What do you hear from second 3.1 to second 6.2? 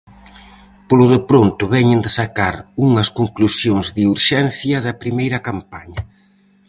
conclusións de "urxencia" da primeira campaña.